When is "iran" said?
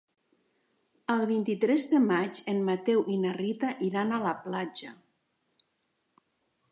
3.89-4.15